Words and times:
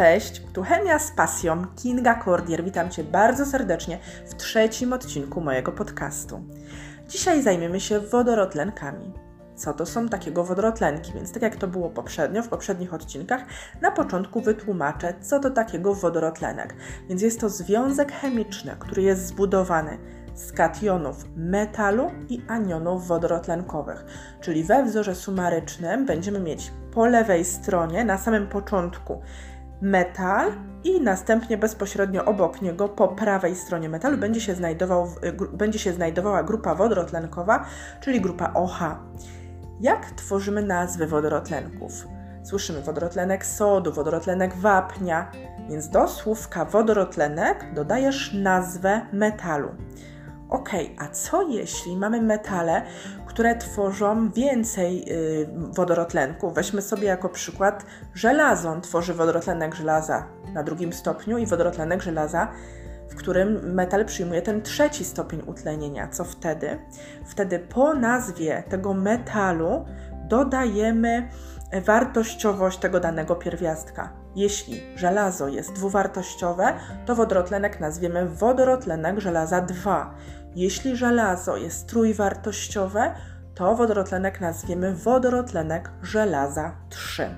Cześć, 0.00 0.42
tu 0.52 0.62
Chemia 0.62 0.98
z 0.98 1.10
pasją, 1.10 1.66
Kinga 1.76 2.24
Cordier. 2.24 2.64
Witam 2.64 2.90
Cię 2.90 3.04
bardzo 3.04 3.46
serdecznie 3.46 3.98
w 4.26 4.34
trzecim 4.34 4.92
odcinku 4.92 5.40
mojego 5.40 5.72
podcastu. 5.72 6.40
Dzisiaj 7.08 7.42
zajmiemy 7.42 7.80
się 7.80 8.00
wodorotlenkami. 8.00 9.12
Co 9.56 9.72
to 9.72 9.86
są 9.86 10.08
takiego 10.08 10.44
wodorotlenki? 10.44 11.12
Więc 11.12 11.32
tak 11.32 11.42
jak 11.42 11.56
to 11.56 11.68
było 11.68 11.90
poprzednio, 11.90 12.42
w 12.42 12.48
poprzednich 12.48 12.94
odcinkach, 12.94 13.44
na 13.80 13.90
początku 13.90 14.40
wytłumaczę, 14.40 15.14
co 15.20 15.40
to 15.40 15.50
takiego 15.50 15.94
wodorotlenek. 15.94 16.74
Więc 17.08 17.22
jest 17.22 17.40
to 17.40 17.48
związek 17.48 18.12
chemiczny, 18.12 18.76
który 18.78 19.02
jest 19.02 19.26
zbudowany 19.26 19.98
z 20.34 20.52
kationów 20.52 21.24
metalu 21.36 22.10
i 22.28 22.42
anionów 22.48 23.06
wodorotlenkowych. 23.06 24.04
Czyli 24.40 24.64
we 24.64 24.84
wzorze 24.84 25.14
sumarycznym 25.14 26.06
będziemy 26.06 26.40
mieć 26.40 26.72
po 26.94 27.06
lewej 27.06 27.44
stronie, 27.44 28.04
na 28.04 28.18
samym 28.18 28.46
początku, 28.46 29.22
metal 29.80 30.52
i 30.84 31.00
następnie 31.00 31.58
bezpośrednio 31.58 32.24
obok 32.24 32.62
niego 32.62 32.88
po 32.88 33.08
prawej 33.08 33.56
stronie 33.56 33.88
metalu 33.88 34.18
będzie 34.18 34.40
się, 34.40 34.54
znajdował, 34.54 35.08
będzie 35.52 35.78
się 35.78 35.92
znajdowała 35.92 36.42
grupa 36.42 36.74
wodorotlenkowa, 36.74 37.64
czyli 38.00 38.20
grupa 38.20 38.52
OH. 38.54 38.80
Jak 39.80 40.10
tworzymy 40.10 40.62
nazwy 40.62 41.06
wodorotlenków? 41.06 42.06
Słyszymy 42.42 42.82
wodorotlenek 42.82 43.46
sodu, 43.46 43.92
wodorotlenek 43.92 44.54
wapnia, 44.54 45.30
więc 45.68 45.88
do 45.88 46.08
słówka 46.08 46.64
wodorotlenek 46.64 47.74
dodajesz 47.74 48.32
nazwę 48.32 49.00
metalu. 49.12 49.68
Ok, 50.50 50.70
a 50.98 51.08
co 51.08 51.42
jeśli 51.42 51.96
mamy 51.96 52.22
metale, 52.22 52.82
które 53.26 53.56
tworzą 53.56 54.30
więcej 54.30 55.04
yy, 55.04 55.48
wodorotlenków? 55.74 56.54
Weźmy 56.54 56.82
sobie 56.82 57.08
jako 57.08 57.28
przykład 57.28 57.86
żelazo. 58.14 58.80
Tworzy 58.80 59.14
wodorotlenek 59.14 59.74
żelaza 59.74 60.26
na 60.52 60.62
drugim 60.62 60.92
stopniu 60.92 61.38
i 61.38 61.46
wodorotlenek 61.46 62.02
żelaza, 62.02 62.48
w 63.10 63.14
którym 63.14 63.74
metal 63.74 64.04
przyjmuje 64.04 64.42
ten 64.42 64.62
trzeci 64.62 65.04
stopień 65.04 65.42
utlenienia. 65.46 66.08
Co 66.08 66.24
wtedy? 66.24 66.78
Wtedy 67.26 67.58
po 67.58 67.94
nazwie 67.94 68.62
tego 68.68 68.94
metalu 68.94 69.84
dodajemy 70.28 71.28
wartościowość 71.72 72.78
tego 72.78 73.00
danego 73.00 73.36
pierwiastka. 73.36 74.12
Jeśli 74.36 74.82
żelazo 74.96 75.48
jest 75.48 75.72
dwuwartościowe, 75.72 76.74
to 77.06 77.14
wodorotlenek 77.14 77.80
nazwiemy 77.80 78.28
wodorotlenek 78.28 79.20
żelaza 79.20 79.60
2. 79.60 80.14
Jeśli 80.56 80.96
żelazo 80.96 81.56
jest 81.56 81.86
trójwartościowe, 81.86 83.14
to 83.54 83.74
wodorotlenek 83.74 84.40
nazwiemy 84.40 84.94
wodorotlenek 84.94 85.90
żelaza 86.02 86.76
3. 86.88 87.30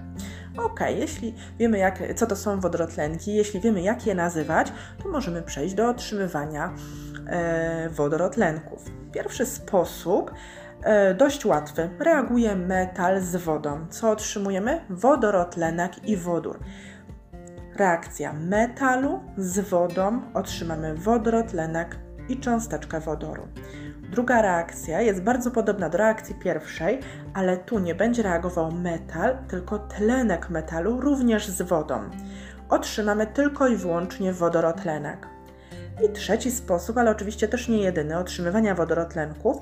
Ok, 0.59 0.81
jeśli 0.97 1.35
wiemy, 1.59 1.79
jak, 1.79 1.99
co 2.17 2.27
to 2.27 2.37
są 2.37 2.61
wodorotlenki, 2.61 3.35
jeśli 3.35 3.61
wiemy, 3.61 3.83
jak 3.83 4.07
je 4.07 4.15
nazywać, 4.15 4.73
to 5.03 5.09
możemy 5.09 5.43
przejść 5.43 5.75
do 5.75 5.89
otrzymywania 5.89 6.75
e, 7.27 7.89
wodorotlenków. 7.91 8.85
Pierwszy 9.13 9.47
sposób, 9.47 10.31
e, 10.83 11.15
dość 11.15 11.45
łatwy, 11.45 11.91
reaguje 11.99 12.57
metal 12.57 13.21
z 13.21 13.37
wodą. 13.37 13.87
Co 13.91 14.11
otrzymujemy? 14.11 14.81
Wodorotlenek 14.91 16.09
i 16.09 16.17
wodór. 16.17 16.59
Reakcja 17.77 18.33
metalu 18.33 19.21
z 19.37 19.61
wodą 19.61 20.23
otrzymamy 20.35 20.95
wodorotlenek 20.95 21.99
i 22.29 22.37
cząsteczkę 22.41 23.01
wodoru. 23.01 23.43
Druga 24.11 24.43
reakcja 24.43 25.01
jest 25.01 25.23
bardzo 25.23 25.51
podobna 25.51 25.89
do 25.89 25.99
reakcji 25.99 26.35
pierwszej, 26.35 27.01
ale 27.35 27.57
tu 27.57 27.79
nie 27.79 27.95
będzie 27.95 28.23
reagował 28.23 28.73
metal, 28.73 29.39
tylko 29.49 29.79
tlenek 29.79 30.51
metalu 30.51 31.01
również 31.01 31.49
z 31.49 31.63
wodą. 31.63 32.01
Otrzymamy 32.69 33.27
tylko 33.27 33.69
i 33.69 33.77
wyłącznie 33.77 34.33
wodorotlenek. 34.33 35.27
I 36.05 36.13
trzeci 36.13 36.51
sposób, 36.51 36.99
ale 36.99 37.11
oczywiście 37.11 37.49
też 37.49 37.69
nie 37.69 37.79
jedyny, 37.79 38.19
otrzymywania 38.19 38.75
wodorotlenków 38.75 39.57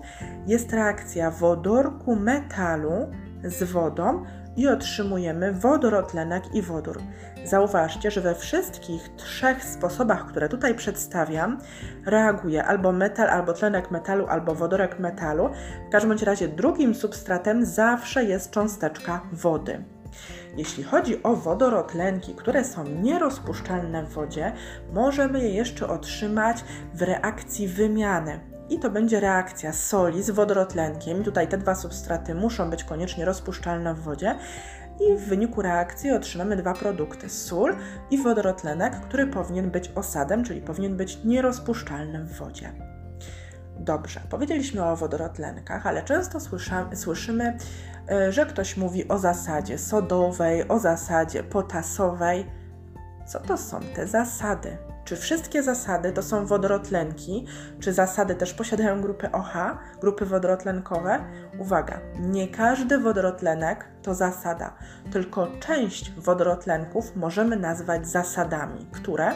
jest 0.46 0.72
reakcja 0.72 1.30
wodorku 1.30 2.16
metalu 2.16 3.10
z 3.44 3.62
wodą 3.62 4.24
i 4.56 4.68
otrzymujemy 4.68 5.52
wodorotlenek 5.52 6.54
i 6.54 6.62
wodór. 6.62 7.02
Zauważcie, 7.44 8.10
że 8.10 8.20
we 8.20 8.34
wszystkich 8.34 9.08
trzech 9.16 9.64
sposobach, 9.64 10.26
które 10.26 10.48
tutaj 10.48 10.74
przedstawiam, 10.74 11.58
reaguje 12.06 12.64
albo 12.64 12.92
metal, 12.92 13.28
albo 13.28 13.52
tlenek 13.52 13.90
metalu, 13.90 14.26
albo 14.26 14.54
wodorek 14.54 14.98
metalu. 14.98 15.48
W 15.88 15.92
każdym 15.92 16.12
razie 16.12 16.48
drugim 16.48 16.94
substratem 16.94 17.64
zawsze 17.64 18.24
jest 18.24 18.50
cząsteczka 18.50 19.20
wody. 19.32 19.84
Jeśli 20.56 20.84
chodzi 20.84 21.22
o 21.22 21.36
wodorotlenki, 21.36 22.34
które 22.34 22.64
są 22.64 22.84
nierozpuszczalne 22.84 24.02
w 24.02 24.12
wodzie, 24.12 24.52
możemy 24.92 25.40
je 25.40 25.50
jeszcze 25.50 25.88
otrzymać 25.88 26.64
w 26.94 27.02
reakcji 27.02 27.68
wymiany 27.68 28.49
i 28.70 28.78
to 28.78 28.90
będzie 28.90 29.20
reakcja 29.20 29.72
soli 29.72 30.22
z 30.22 30.30
wodorotlenkiem. 30.30 31.24
Tutaj 31.24 31.48
te 31.48 31.58
dwa 31.58 31.74
substraty 31.74 32.34
muszą 32.34 32.70
być 32.70 32.84
koniecznie 32.84 33.24
rozpuszczalne 33.24 33.94
w 33.94 34.00
wodzie 34.00 34.34
i 35.00 35.16
w 35.16 35.20
wyniku 35.20 35.62
reakcji 35.62 36.10
otrzymamy 36.10 36.56
dwa 36.56 36.74
produkty: 36.74 37.28
sól 37.28 37.76
i 38.10 38.22
wodorotlenek, 38.22 39.00
który 39.00 39.26
powinien 39.26 39.70
być 39.70 39.92
osadem, 39.94 40.44
czyli 40.44 40.60
powinien 40.60 40.96
być 40.96 41.18
nierozpuszczalny 41.24 42.24
w 42.24 42.38
wodzie. 42.38 42.72
Dobrze, 43.78 44.20
powiedzieliśmy 44.30 44.84
o 44.84 44.96
wodorotlenkach, 44.96 45.86
ale 45.86 46.02
często 46.02 46.38
słyszymy, 46.94 47.58
e, 48.10 48.32
że 48.32 48.46
ktoś 48.46 48.76
mówi 48.76 49.08
o 49.08 49.18
zasadzie 49.18 49.78
sodowej, 49.78 50.68
o 50.68 50.78
zasadzie 50.78 51.42
potasowej. 51.42 52.46
Co 53.26 53.40
to 53.40 53.56
są 53.56 53.80
te 53.80 54.06
zasady? 54.06 54.76
Czy 55.10 55.16
wszystkie 55.16 55.62
zasady 55.62 56.12
to 56.12 56.22
są 56.22 56.46
wodorotlenki? 56.46 57.46
Czy 57.80 57.92
zasady 57.92 58.34
też 58.34 58.54
posiadają 58.54 59.00
grupy 59.00 59.32
OH, 59.32 59.52
grupy 60.00 60.26
wodorotlenkowe? 60.26 61.24
Uwaga, 61.58 62.00
nie 62.20 62.48
każdy 62.48 62.98
wodorotlenek 62.98 63.84
to 64.02 64.14
zasada, 64.14 64.74
tylko 65.12 65.48
część 65.60 66.10
wodorotlenków 66.10 67.16
możemy 67.16 67.56
nazwać 67.56 68.08
zasadami, 68.08 68.86
które 68.92 69.34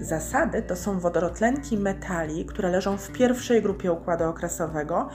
Zasady 0.00 0.62
to 0.62 0.76
są 0.76 0.98
wodorotlenki 0.98 1.76
metali, 1.76 2.46
które 2.46 2.70
leżą 2.70 2.96
w 2.96 3.12
pierwszej 3.12 3.62
grupie 3.62 3.92
układu 3.92 4.24
okresowego 4.24 5.08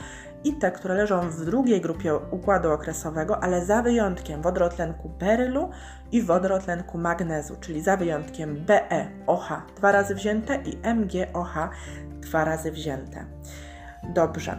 i 0.44 0.53
te, 0.53 0.71
które 0.71 0.95
leżą 0.95 1.29
w 1.29 1.45
drugiej 1.45 1.81
grupie 1.81 2.16
układu 2.16 2.71
okresowego, 2.71 3.44
ale 3.44 3.66
za 3.66 3.81
wyjątkiem 3.81 4.41
wodorotlenku 4.41 5.09
berylu 5.09 5.69
i 6.11 6.21
wodorotlenku 6.21 6.97
magnezu, 6.97 7.56
czyli 7.59 7.81
za 7.81 7.97
wyjątkiem 7.97 8.66
BeOH 8.66 9.50
dwa 9.79 9.91
razy 9.91 10.16
wzięte 10.16 10.56
i 10.56 10.78
MgOH 10.95 11.69
dwa 12.22 12.45
razy 12.45 12.72
wzięte. 12.72 13.25
Dobrze. 14.03 14.57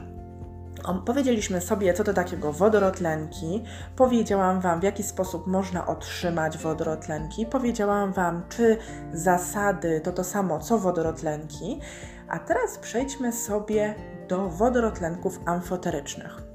Powiedzieliśmy 1.06 1.60
sobie, 1.60 1.94
co 1.94 2.04
to 2.04 2.12
takiego 2.12 2.52
wodorotlenki, 2.52 3.64
powiedziałam 3.96 4.60
Wam, 4.60 4.80
w 4.80 4.82
jaki 4.82 5.02
sposób 5.02 5.46
można 5.46 5.86
otrzymać 5.86 6.58
wodorotlenki, 6.58 7.46
powiedziałam 7.46 8.12
Wam, 8.12 8.42
czy 8.48 8.76
zasady 9.12 10.00
to 10.00 10.12
to 10.12 10.24
samo 10.24 10.58
co 10.58 10.78
wodorotlenki, 10.78 11.80
a 12.28 12.38
teraz 12.38 12.78
przejdźmy 12.78 13.32
sobie 13.32 13.94
do 14.28 14.48
wodorotlenków 14.48 15.40
amfoterycznych. 15.46 16.49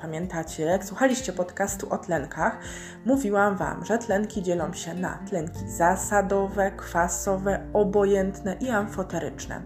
Pamiętacie, 0.00 0.78
słuchaliście 0.82 1.32
podcastu 1.32 1.92
o 1.92 1.98
tlenkach, 1.98 2.58
mówiłam 3.04 3.56
Wam, 3.56 3.84
że 3.84 3.98
tlenki 3.98 4.42
dzielą 4.42 4.72
się 4.72 4.94
na 4.94 5.18
tlenki 5.28 5.68
zasadowe, 5.68 6.70
kwasowe, 6.70 7.66
obojętne 7.72 8.56
i 8.60 8.70
amfoteryczne. 8.70 9.62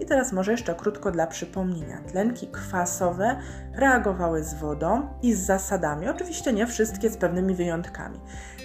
I 0.00 0.06
teraz 0.06 0.32
może 0.32 0.52
jeszcze 0.52 0.74
krótko 0.74 1.10
dla 1.10 1.26
przypomnienia. 1.26 2.00
Tlenki 2.00 2.48
kwasowe 2.48 3.40
reagowały 3.74 4.44
z 4.44 4.54
wodą 4.54 5.08
i 5.22 5.34
z 5.34 5.40
zasadami, 5.40 6.08
oczywiście 6.08 6.52
nie 6.52 6.66
wszystkie 6.66 7.10
z 7.10 7.16
pewnymi 7.16 7.54
wyjątkami. 7.54 8.20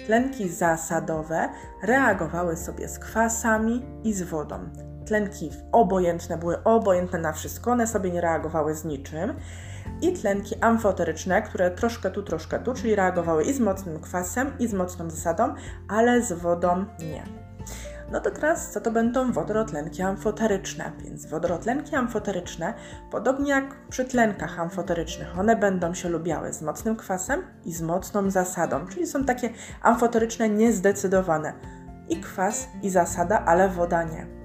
Tlenki 0.06 0.48
zasadowe 0.48 1.48
reagowały 1.82 2.56
sobie 2.56 2.88
z 2.88 2.98
kwasami 2.98 3.82
i 4.04 4.12
z 4.12 4.22
wodą. 4.22 4.58
Tlenki 5.06 5.50
obojętne 5.72 6.38
były 6.38 6.62
obojętne 6.62 7.18
na 7.18 7.32
wszystko, 7.32 7.70
one 7.70 7.86
sobie 7.86 8.10
nie 8.10 8.20
reagowały 8.20 8.74
z 8.74 8.84
niczym. 8.84 9.34
I 10.00 10.12
tlenki 10.12 10.54
amfoteryczne, 10.60 11.42
które 11.42 11.70
troszkę 11.70 12.10
tu, 12.10 12.22
troszkę 12.22 12.58
tu, 12.58 12.74
czyli 12.74 12.94
reagowały 12.94 13.44
i 13.44 13.52
z 13.52 13.60
mocnym 13.60 14.00
kwasem, 14.00 14.52
i 14.58 14.66
z 14.66 14.74
mocną 14.74 15.10
zasadą, 15.10 15.54
ale 15.88 16.22
z 16.22 16.32
wodą 16.32 16.84
nie. 16.98 17.22
No 18.12 18.20
to 18.20 18.30
teraz 18.30 18.70
co 18.70 18.80
to 18.80 18.90
będą 18.90 19.32
wodorotlenki 19.32 20.02
amfoteryczne? 20.02 20.92
Więc 20.98 21.26
wodorotlenki 21.26 21.96
amfoteryczne, 21.96 22.74
podobnie 23.10 23.50
jak 23.50 23.88
przy 23.88 24.04
tlenkach 24.04 24.60
amfoterycznych, 24.60 25.38
one 25.38 25.56
będą 25.56 25.94
się 25.94 26.08
lubiały 26.08 26.52
z 26.52 26.62
mocnym 26.62 26.96
kwasem 26.96 27.42
i 27.64 27.72
z 27.72 27.82
mocną 27.82 28.30
zasadą, 28.30 28.86
czyli 28.86 29.06
są 29.06 29.24
takie 29.24 29.50
amfoteryczne 29.82 30.48
niezdecydowane. 30.48 31.52
I 32.08 32.20
kwas, 32.20 32.68
i 32.82 32.90
zasada, 32.90 33.44
ale 33.44 33.68
woda 33.68 34.02
nie. 34.02 34.35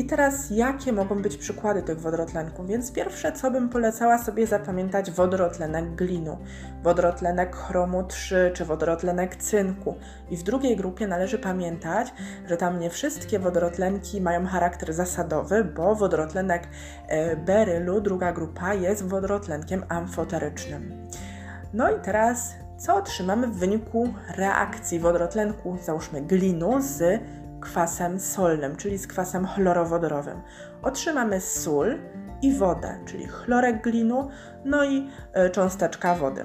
I 0.00 0.04
teraz 0.04 0.50
jakie 0.50 0.92
mogą 0.92 1.22
być 1.22 1.36
przykłady 1.36 1.82
tych 1.82 2.00
wodorotlenków? 2.00 2.66
Więc 2.66 2.92
pierwsze, 2.92 3.32
co 3.32 3.50
bym 3.50 3.68
polecała 3.68 4.18
sobie 4.18 4.46
zapamiętać, 4.46 5.10
wodorotlenek 5.10 5.94
glinu, 5.94 6.38
wodorotlenek 6.82 7.56
chromu 7.56 8.04
3 8.04 8.50
czy 8.54 8.64
wodorotlenek 8.64 9.36
cynku. 9.36 9.94
I 10.30 10.36
w 10.36 10.42
drugiej 10.42 10.76
grupie 10.76 11.06
należy 11.06 11.38
pamiętać, 11.38 12.12
że 12.48 12.56
tam 12.56 12.80
nie 12.80 12.90
wszystkie 12.90 13.38
wodorotlenki 13.38 14.20
mają 14.20 14.46
charakter 14.46 14.92
zasadowy, 14.92 15.64
bo 15.64 15.94
wodorotlenek 15.94 16.68
e, 17.08 17.36
berylu, 17.36 18.00
druga 18.00 18.32
grupa, 18.32 18.74
jest 18.74 19.08
wodorotlenkiem 19.08 19.84
amfoterycznym. 19.88 21.08
No 21.74 21.90
i 21.90 22.00
teraz 22.00 22.54
co 22.78 22.96
otrzymamy 22.96 23.46
w 23.46 23.58
wyniku 23.58 24.08
reakcji 24.36 24.98
wodorotlenku, 24.98 25.78
załóżmy 25.82 26.20
glinu, 26.22 26.76
z 26.80 27.20
kwasem 27.60 28.20
solnym, 28.20 28.76
czyli 28.76 28.98
z 28.98 29.06
kwasem 29.06 29.46
chlorowodorowym. 29.46 30.40
Otrzymamy 30.82 31.40
sól 31.40 31.98
i 32.42 32.54
wodę, 32.54 32.98
czyli 33.06 33.26
chlorek 33.26 33.82
glinu, 33.82 34.28
no 34.64 34.84
i 34.84 35.08
e, 35.32 35.50
cząsteczka 35.50 36.14
wody. 36.14 36.44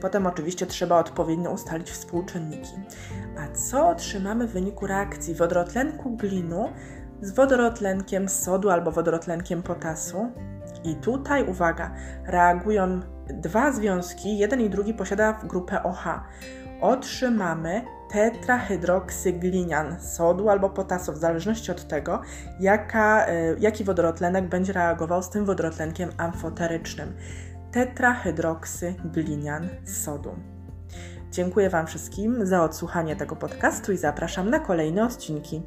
Potem 0.00 0.26
oczywiście 0.26 0.66
trzeba 0.66 0.98
odpowiednio 0.98 1.50
ustalić 1.50 1.90
współczynniki. 1.90 2.72
A 3.38 3.54
co 3.56 3.88
otrzymamy 3.88 4.46
w 4.46 4.52
wyniku 4.52 4.86
reakcji 4.86 5.34
wodorotlenku 5.34 6.16
glinu 6.16 6.68
z 7.22 7.34
wodorotlenkiem 7.34 8.28
sodu 8.28 8.70
albo 8.70 8.90
wodorotlenkiem 8.90 9.62
potasu? 9.62 10.32
I 10.84 10.94
tutaj 10.94 11.44
uwaga, 11.48 11.94
reagują 12.26 13.00
dwa 13.28 13.72
związki, 13.72 14.38
jeden 14.38 14.60
i 14.60 14.70
drugi 14.70 14.94
posiada 14.94 15.32
grupę 15.32 15.82
OH. 15.82 16.04
Otrzymamy 16.80 17.84
tetrahydroksyglinian 18.10 20.00
sodu 20.00 20.48
albo 20.48 20.70
potasu, 20.70 21.12
w 21.12 21.16
zależności 21.16 21.70
od 21.72 21.88
tego, 21.88 22.20
jaka, 22.60 23.26
e, 23.26 23.54
jaki 23.58 23.84
wodorotlenek 23.84 24.48
będzie 24.48 24.72
reagował 24.72 25.22
z 25.22 25.30
tym 25.30 25.44
wodorotlenkiem 25.44 26.10
amfoterycznym. 26.16 27.16
Tetrahydroksyglinian 27.72 29.68
sodu. 29.84 30.30
Dziękuję 31.30 31.70
Wam 31.70 31.86
wszystkim 31.86 32.46
za 32.46 32.62
odsłuchanie 32.62 33.16
tego 33.16 33.36
podcastu 33.36 33.92
i 33.92 33.96
zapraszam 33.96 34.50
na 34.50 34.58
kolejne 34.58 35.04
odcinki. 35.04 35.62